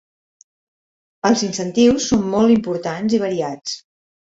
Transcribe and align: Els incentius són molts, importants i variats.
Els 1.29 1.43
incentius 1.49 2.09
són 2.15 2.25
molts, 2.33 2.55
importants 2.57 3.19
i 3.19 3.23
variats. 3.29 3.79